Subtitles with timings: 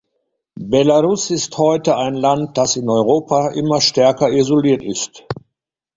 [0.59, 5.27] Belarus ist heute ein Land, das in Europa immer stärker isoliert ist.